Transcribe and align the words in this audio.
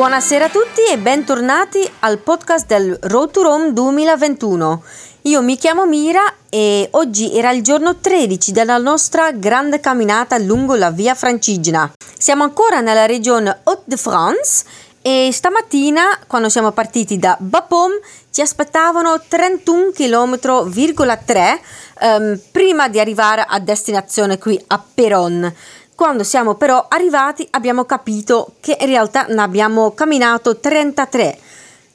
Buonasera 0.00 0.46
a 0.46 0.48
tutti 0.48 0.80
e 0.90 0.96
bentornati 0.96 1.86
al 1.98 2.20
podcast 2.20 2.66
del 2.66 2.96
Road 3.02 3.32
to 3.32 3.42
Rome 3.42 3.74
2021. 3.74 4.82
Io 5.24 5.42
mi 5.42 5.58
chiamo 5.58 5.84
Mira 5.84 6.36
e 6.48 6.88
oggi 6.92 7.36
era 7.36 7.50
il 7.50 7.62
giorno 7.62 7.98
13 7.98 8.50
della 8.50 8.78
nostra 8.78 9.30
grande 9.32 9.78
camminata 9.78 10.38
lungo 10.38 10.74
la 10.74 10.90
via 10.90 11.14
Francigena. 11.14 11.92
Siamo 12.16 12.44
ancora 12.44 12.80
nella 12.80 13.04
regione 13.04 13.60
Haute-de-France 13.62 14.64
e 15.02 15.28
stamattina 15.32 16.18
quando 16.26 16.48
siamo 16.48 16.72
partiti 16.72 17.18
da 17.18 17.36
Bapaume 17.38 18.00
ci 18.30 18.40
aspettavano 18.40 19.20
31 19.28 19.90
km,3 19.94 21.58
um, 22.00 22.40
prima 22.50 22.88
di 22.88 22.98
arrivare 22.98 23.44
a 23.46 23.58
destinazione 23.58 24.38
qui 24.38 24.58
a 24.68 24.82
Peron. 24.94 25.54
Quando 26.00 26.24
siamo 26.24 26.54
però 26.54 26.86
arrivati 26.88 27.46
abbiamo 27.50 27.84
capito 27.84 28.52
che 28.60 28.74
in 28.80 28.86
realtà 28.86 29.26
ne 29.28 29.42
abbiamo 29.42 29.90
camminato 29.90 30.56
33. 30.56 31.38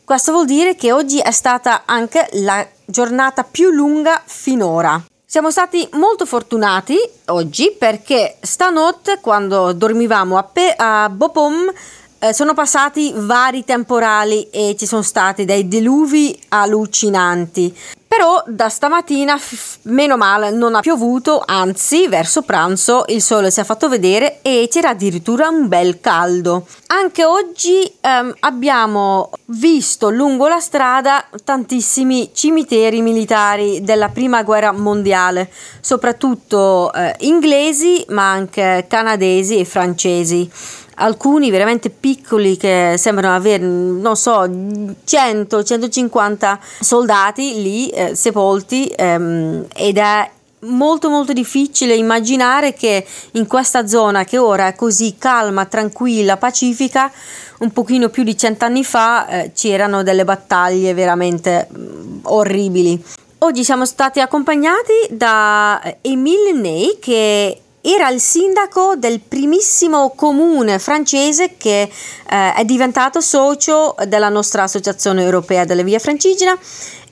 Questo 0.04 0.32
vuol 0.32 0.46
dire 0.46 0.76
che 0.76 0.92
oggi 0.92 1.18
è 1.18 1.32
stata 1.32 1.86
anche 1.86 2.30
la 2.34 2.64
giornata 2.86 3.44
più 3.44 3.72
lunga 3.72 4.22
finora. 4.24 5.04
Siamo 5.26 5.50
stati 5.50 5.90
molto 5.94 6.28
fortunati 6.28 6.96
oggi 7.30 7.76
perché 7.76 8.38
stanotte 8.42 9.18
quando 9.22 9.74
dormivamo 9.74 10.38
a, 10.38 10.44
Pe- 10.44 10.76
a 10.78 11.10
Bopom 11.10 11.74
eh, 12.20 12.32
sono 12.32 12.54
passati 12.54 13.12
vari 13.16 13.64
temporali 13.64 14.48
e 14.52 14.76
ci 14.78 14.86
sono 14.86 15.02
stati 15.02 15.46
dei 15.46 15.68
diluvi 15.68 16.40
allucinanti. 16.50 17.76
Però 18.16 18.42
da 18.48 18.70
stamattina, 18.70 19.38
meno 19.84 20.16
male, 20.16 20.50
non 20.50 20.74
ha 20.74 20.80
piovuto, 20.80 21.44
anzi, 21.46 22.08
verso 22.08 22.44
pranzo 22.44 23.04
il 23.08 23.22
sole 23.22 23.52
si 23.52 23.60
è 23.60 23.66
fatto 23.66 23.90
vedere 23.90 24.40
e 24.42 24.70
c'era 24.72 24.92
addirittura 24.92 25.50
un 25.50 25.68
bel 25.68 26.00
caldo. 26.00 26.66
Anche 26.88 27.26
oggi 27.26 27.92
ehm, 28.00 28.34
abbiamo 28.40 29.32
visto 29.48 30.10
lungo 30.10 30.48
la 30.48 30.62
strada 30.62 31.26
tantissimi 31.44 32.32
cimiteri 32.34 33.02
militari 33.02 33.82
della 33.84 34.08
prima 34.08 34.44
guerra 34.44 34.72
mondiale, 34.72 35.52
soprattutto 35.82 36.94
eh, 36.94 37.18
inglesi, 37.20 38.06
ma 38.10 38.32
anche 38.32 38.86
canadesi 38.88 39.58
e 39.58 39.66
francesi 39.66 40.50
alcuni 40.96 41.50
veramente 41.50 41.90
piccoli 41.90 42.58
che 42.58 42.96
sembrano 42.98 43.36
avere, 43.36 43.64
non 43.64 44.16
so, 44.16 44.44
100-150 44.44 46.58
soldati 46.80 47.62
lì 47.62 47.90
eh, 47.90 48.16
sepolti 48.16 48.88
ehm, 48.88 49.66
ed 49.74 49.98
è 49.98 50.30
molto 50.66 51.10
molto 51.10 51.34
difficile 51.34 51.96
immaginare 51.96 52.74
che 52.74 53.06
in 53.32 53.48
questa 53.48 53.88
zona 53.88 54.24
che 54.24 54.38
ora 54.38 54.68
è 54.68 54.76
così 54.76 55.16
calma, 55.18 55.66
tranquilla, 55.66 56.38
pacifica, 56.38 57.12
un 57.60 57.72
pochino 57.72 58.10
più 58.10 58.24
di 58.24 58.38
cent'anni 58.38 58.84
fa 58.84 59.28
eh, 59.28 59.52
c'erano 59.54 60.04
delle 60.04 60.26
battaglie 60.26 60.94
veramente 60.94 61.68
mm, 61.72 62.20
orribili. 62.24 63.04
Oggi 63.40 63.64
siamo 63.64 63.86
stati 63.86 64.22
accompagnati 64.22 64.94
da 65.10 65.80
Emile 66.02 66.54
Ney 66.54 66.98
che 67.00 67.62
era 67.86 68.10
il 68.10 68.20
sindaco 68.20 68.96
del 68.96 69.20
primissimo 69.20 70.12
comune 70.16 70.80
francese 70.80 71.56
che 71.56 71.84
eh, 71.84 72.54
è 72.54 72.66
diventato 72.66 73.22
socio 73.22 73.96
della 74.08 74.30
nostra 74.30 74.64
associazione 74.64 75.22
europea 75.22 75.66
della 75.66 75.84
via 75.84 76.00
francigena 76.00 76.58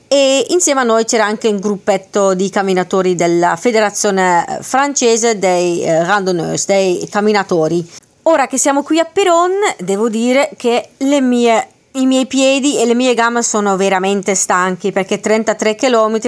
e 0.08 0.46
insieme 0.50 0.80
a 0.80 0.84
noi 0.84 1.04
c'era 1.04 1.24
anche 1.24 1.48
un 1.48 1.58
gruppetto 1.58 2.34
di 2.34 2.50
camminatori 2.50 3.14
della 3.14 3.56
federazione 3.56 4.58
francese 4.62 5.38
dei 5.38 5.82
eh, 5.82 6.04
randonneurs, 6.04 6.66
dei 6.66 7.08
camminatori. 7.08 7.88
Ora 8.22 8.46
che 8.46 8.58
siamo 8.58 8.82
qui 8.82 8.98
a 8.98 9.04
Peron, 9.04 9.52
devo 9.78 10.08
dire 10.08 10.50
che 10.56 10.90
mie, 10.98 11.68
i 11.92 12.06
miei 12.06 12.26
piedi 12.26 12.78
e 12.78 12.86
le 12.86 12.94
mie 12.94 13.14
gambe 13.14 13.42
sono 13.42 13.76
veramente 13.76 14.34
stanchi 14.34 14.92
perché 14.92 15.20
33 15.20 15.74
km 15.74 16.18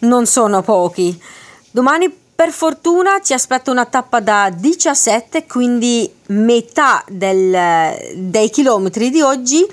non 0.00 0.26
sono 0.26 0.62
pochi. 0.62 1.20
Domani 1.70 2.23
per 2.34 2.50
fortuna 2.50 3.20
ci 3.20 3.32
aspetta 3.32 3.70
una 3.70 3.84
tappa 3.84 4.20
da 4.20 4.50
17, 4.54 5.46
quindi 5.46 6.12
metà 6.26 7.04
del, 7.08 7.96
dei 8.16 8.50
chilometri 8.50 9.10
di 9.10 9.20
oggi 9.20 9.64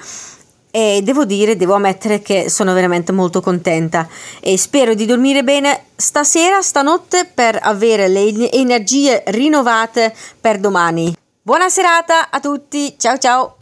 e 0.69 1.01
devo 1.03 1.25
dire, 1.25 1.57
devo 1.57 1.73
ammettere 1.73 2.21
che 2.21 2.49
sono 2.49 2.73
veramente 2.73 3.11
molto 3.11 3.41
contenta 3.41 4.07
e 4.39 4.57
spero 4.57 4.93
di 4.93 5.05
dormire 5.05 5.43
bene 5.43 5.85
stasera, 5.95 6.61
stanotte 6.61 7.29
per 7.31 7.59
avere 7.61 8.07
le 8.07 8.51
energie 8.51 9.23
rinnovate 9.27 10.15
per 10.39 10.59
domani. 10.59 11.13
Buona 11.41 11.69
serata 11.69 12.29
a 12.29 12.39
tutti, 12.39 12.95
ciao 12.97 13.17
ciao! 13.17 13.55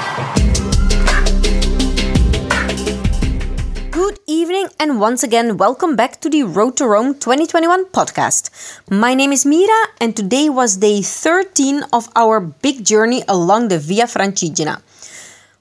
And 4.79 4.97
once 4.97 5.23
again, 5.23 5.57
welcome 5.57 5.97
back 5.97 6.21
to 6.21 6.29
the 6.29 6.43
Road 6.43 6.77
to 6.77 6.87
Rome 6.87 7.13
2021 7.13 7.87
podcast. 7.87 8.49
My 8.89 9.13
name 9.13 9.33
is 9.33 9.45
Mira, 9.45 9.87
and 9.99 10.15
today 10.15 10.47
was 10.47 10.77
day 10.77 11.01
13 11.01 11.83
of 11.91 12.07
our 12.15 12.39
big 12.39 12.85
journey 12.85 13.21
along 13.27 13.67
the 13.67 13.77
Via 13.77 14.05
Francigena. 14.05 14.81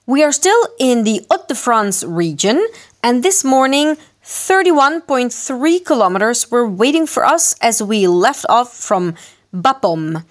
We 0.07 0.23
are 0.23 0.31
still 0.31 0.69
in 0.79 1.03
the 1.03 1.27
Haute-de-France 1.29 2.05
region, 2.05 2.65
and 3.03 3.25
this 3.25 3.43
morning, 3.43 3.97
31.3 4.23 5.85
kilometers 5.85 6.49
were 6.49 6.69
waiting 6.69 7.07
for 7.07 7.27
us 7.27 7.57
as 7.61 7.83
we 7.83 8.07
left 8.07 8.47
off 8.49 8.73
from 8.73 9.17
Bapaume. 9.53 10.23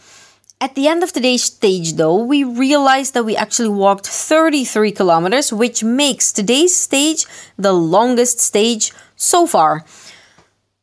At 0.60 0.74
the 0.74 0.88
end 0.88 1.04
of 1.04 1.14
today's 1.14 1.44
stage, 1.44 1.94
though, 1.94 2.18
we 2.18 2.44
realized 2.44 3.14
that 3.14 3.26
we 3.26 3.36
actually 3.36 3.70
walked 3.70 4.08
33 4.08 4.92
kilometers, 4.92 5.54
which 5.54 5.84
makes 5.84 6.32
today's 6.32 6.76
stage 6.76 7.28
the 7.58 7.74
longest 7.74 8.40
stage 8.40 8.92
so 9.16 9.46
far. 9.46 9.86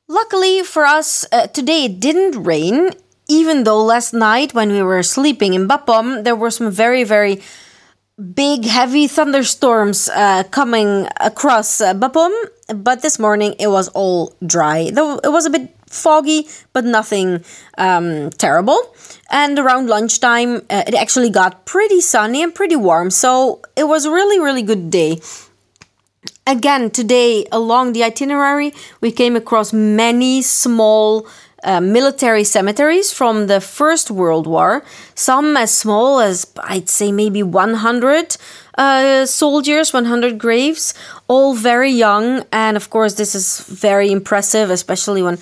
Luckily 0.06 0.62
for 0.62 0.86
us, 0.86 1.26
uh, 1.32 1.48
today 1.48 1.86
it 1.86 1.98
didn't 1.98 2.44
rain, 2.44 2.90
even 3.26 3.64
though 3.64 3.82
last 3.82 4.14
night 4.14 4.54
when 4.54 4.70
we 4.70 4.80
were 4.80 5.02
sleeping 5.02 5.54
in 5.54 5.66
Bapaume, 5.66 6.22
there 6.22 6.36
were 6.36 6.52
some 6.52 6.70
very, 6.70 7.02
very 7.02 7.42
big, 8.34 8.64
heavy 8.66 9.08
thunderstorms 9.08 10.08
uh, 10.10 10.44
coming 10.52 11.08
across 11.18 11.80
uh, 11.80 11.94
Bapaume, 11.94 12.32
but 12.76 13.02
this 13.02 13.18
morning 13.18 13.56
it 13.58 13.66
was 13.66 13.88
all 13.88 14.36
dry. 14.46 14.90
Though 14.90 15.18
it 15.18 15.32
was 15.32 15.46
a 15.46 15.50
bit 15.50 15.74
foggy, 15.94 16.48
but 16.72 16.84
nothing 16.84 17.44
um, 17.78 18.30
terrible. 18.30 18.78
And 19.30 19.58
around 19.58 19.88
lunchtime, 19.88 20.56
uh, 20.70 20.84
it 20.86 20.94
actually 20.94 21.30
got 21.30 21.64
pretty 21.64 22.00
sunny 22.00 22.42
and 22.42 22.54
pretty 22.54 22.76
warm, 22.76 23.10
so 23.10 23.62
it 23.76 23.84
was 23.84 24.04
a 24.04 24.10
really, 24.10 24.38
really 24.38 24.62
good 24.62 24.90
day. 24.90 25.20
Again, 26.46 26.90
today 26.90 27.46
along 27.50 27.94
the 27.94 28.04
itinerary, 28.04 28.74
we 29.00 29.10
came 29.10 29.34
across 29.34 29.72
many 29.72 30.42
small 30.42 31.26
uh, 31.64 31.80
military 31.80 32.44
cemeteries 32.44 33.10
from 33.12 33.46
the 33.46 33.60
First 33.60 34.10
World 34.10 34.46
War, 34.46 34.84
some 35.14 35.56
as 35.56 35.74
small 35.74 36.20
as 36.20 36.46
I'd 36.62 36.90
say 36.90 37.10
maybe 37.10 37.42
100 37.42 38.36
uh, 38.76 39.24
soldiers, 39.24 39.92
100 39.92 40.38
graves, 40.38 40.92
all 41.26 41.54
very 41.54 41.90
young. 41.90 42.44
And 42.52 42.76
of 42.76 42.90
course, 42.90 43.14
this 43.14 43.34
is 43.34 43.60
very 43.60 44.12
impressive, 44.12 44.68
especially 44.68 45.22
when 45.22 45.38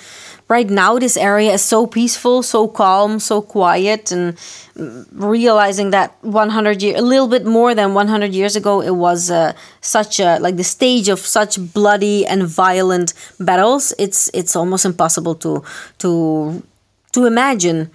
right 0.52 0.68
now 0.68 0.98
this 0.98 1.16
area 1.16 1.52
is 1.52 1.64
so 1.64 1.86
peaceful, 1.86 2.42
so 2.42 2.68
calm, 2.68 3.18
so 3.18 3.40
quiet, 3.40 4.12
and 4.12 4.36
realizing 5.12 5.90
that 5.90 6.08
100 6.20 6.82
years, 6.82 7.00
a 7.00 7.02
little 7.02 7.26
bit 7.26 7.44
more 7.46 7.74
than 7.74 7.94
100 7.94 8.34
years 8.34 8.54
ago, 8.54 8.82
it 8.82 8.96
was 9.06 9.30
uh, 9.30 9.54
such 9.80 10.20
a 10.20 10.38
like 10.44 10.56
the 10.56 10.68
stage 10.76 11.08
of 11.08 11.18
such 11.18 11.52
bloody 11.72 12.26
and 12.26 12.44
violent 12.44 13.14
battles. 13.40 13.94
It's 13.98 14.30
it's 14.34 14.54
almost 14.54 14.84
impossible 14.84 15.34
to 15.36 15.64
to 15.98 16.62
to 17.12 17.24
imagine. 17.24 17.90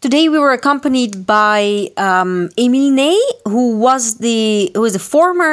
Today 0.00 0.28
we 0.28 0.38
were 0.44 0.52
accompanied 0.52 1.24
by 1.24 1.88
um, 1.96 2.50
Emile 2.58 2.90
Ney, 2.90 3.18
who 3.44 3.78
was 3.78 4.18
the 4.18 4.72
who 4.74 4.84
is 4.84 4.94
the 4.98 5.04
former 5.14 5.52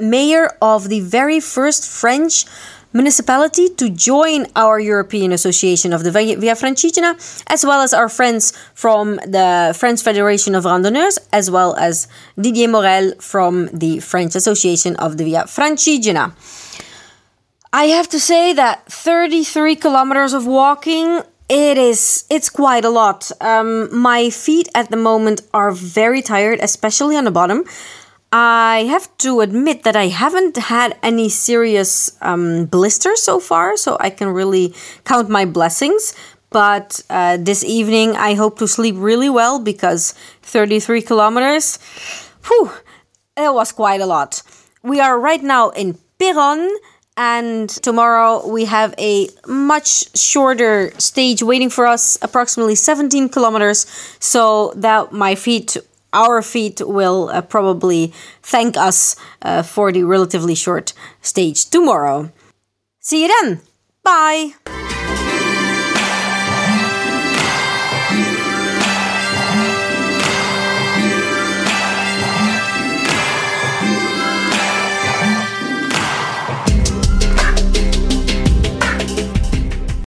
mayor 0.00 0.46
of 0.60 0.88
the 0.88 1.00
very 1.00 1.40
first 1.40 1.82
French 2.00 2.46
municipality 2.94 3.68
to 3.68 3.90
join 3.90 4.46
our 4.56 4.78
European 4.80 5.32
Association 5.32 5.92
of 5.92 6.04
the 6.04 6.10
Via 6.10 6.54
Francigena, 6.54 7.18
as 7.48 7.66
well 7.66 7.82
as 7.82 7.92
our 7.92 8.08
friends 8.08 8.52
from 8.72 9.16
the 9.16 9.74
French 9.76 10.00
Federation 10.00 10.54
of 10.54 10.64
Randonneurs, 10.64 11.18
as 11.32 11.50
well 11.50 11.74
as 11.76 12.08
Didier 12.40 12.68
Morel 12.68 13.12
from 13.18 13.68
the 13.72 13.98
French 13.98 14.34
Association 14.34 14.96
of 14.96 15.18
the 15.18 15.24
Via 15.24 15.42
Francigena. 15.44 16.32
I 17.72 17.86
have 17.86 18.08
to 18.10 18.20
say 18.20 18.52
that 18.52 18.86
33 18.86 19.74
kilometers 19.74 20.32
of 20.32 20.46
walking 20.46 21.22
it 21.48 21.76
is 21.76 22.24
it's 22.30 22.48
quite 22.48 22.84
a 22.84 22.88
lot 22.88 23.30
um, 23.40 23.94
my 23.94 24.30
feet 24.30 24.68
at 24.74 24.90
the 24.90 24.96
moment 24.96 25.42
are 25.52 25.72
very 25.72 26.22
tired 26.22 26.58
especially 26.62 27.16
on 27.16 27.24
the 27.24 27.30
bottom 27.30 27.64
I 28.36 28.86
have 28.88 29.16
to 29.18 29.42
admit 29.42 29.84
that 29.84 29.94
I 29.94 30.08
haven't 30.08 30.56
had 30.56 30.98
any 31.04 31.28
serious 31.28 32.18
um, 32.20 32.66
blisters 32.66 33.22
so 33.22 33.38
far, 33.38 33.76
so 33.76 33.96
I 34.00 34.10
can 34.10 34.26
really 34.26 34.74
count 35.04 35.28
my 35.28 35.44
blessings. 35.44 36.16
But 36.50 37.00
uh, 37.08 37.36
this 37.36 37.62
evening, 37.62 38.16
I 38.16 38.34
hope 38.34 38.58
to 38.58 38.66
sleep 38.66 38.96
really 38.98 39.30
well 39.30 39.60
because 39.60 40.14
33 40.42 41.02
kilometers, 41.02 41.78
whew, 42.48 42.72
It 43.36 43.54
was 43.54 43.70
quite 43.70 44.00
a 44.00 44.06
lot. 44.06 44.42
We 44.82 44.98
are 44.98 45.16
right 45.16 45.42
now 45.42 45.70
in 45.70 45.96
Péronne, 46.18 46.74
and 47.16 47.70
tomorrow 47.70 48.44
we 48.48 48.64
have 48.64 48.96
a 48.98 49.28
much 49.46 50.18
shorter 50.18 50.90
stage 50.98 51.40
waiting 51.40 51.70
for 51.70 51.86
us, 51.86 52.18
approximately 52.20 52.74
17 52.74 53.28
kilometers, 53.28 53.86
so 54.18 54.72
that 54.74 55.12
my 55.12 55.36
feet 55.36 55.76
our 56.14 56.40
feet 56.40 56.80
will 56.80 57.28
uh, 57.28 57.42
probably 57.42 58.12
thank 58.42 58.76
us 58.76 59.16
uh, 59.42 59.62
for 59.62 59.92
the 59.92 60.04
relatively 60.04 60.54
short 60.54 60.94
stage 61.20 61.68
tomorrow. 61.68 62.30
See 63.00 63.22
you 63.22 63.28
then. 63.42 63.60
Bye. 64.02 64.83